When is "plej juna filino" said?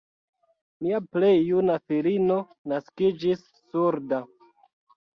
1.17-2.41